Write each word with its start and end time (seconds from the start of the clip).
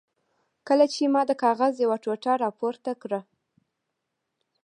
کله 0.67 0.85
چې 0.93 1.01
ما 1.13 1.21
د 1.27 1.31
کاغذ 1.43 1.73
یوه 1.85 1.97
ټوټه 2.03 2.33
را 2.41 2.49
پورته 2.59 2.91
کړه. 3.01 3.19